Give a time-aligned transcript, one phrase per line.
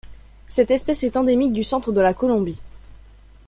[0.47, 2.59] Cette espèce est endémique du centre de la Colombie.